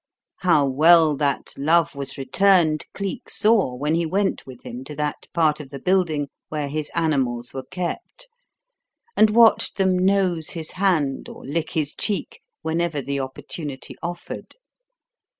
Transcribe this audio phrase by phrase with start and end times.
[0.37, 5.27] How well that love was returned, Cleek saw when he went with him to that
[5.31, 8.27] part of the building where his animals were kept,
[9.15, 14.55] and watched them "nose" his hand or lick his cheek whenever the opportunity offered.